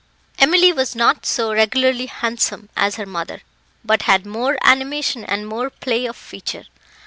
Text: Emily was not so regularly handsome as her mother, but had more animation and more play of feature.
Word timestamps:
Emily 0.39 0.73
was 0.73 0.95
not 0.95 1.27
so 1.27 1.53
regularly 1.53 2.07
handsome 2.07 2.69
as 2.75 2.95
her 2.95 3.05
mother, 3.05 3.43
but 3.85 4.01
had 4.09 4.25
more 4.25 4.57
animation 4.63 5.23
and 5.23 5.47
more 5.47 5.69
play 5.69 6.07
of 6.07 6.15
feature. 6.17 6.65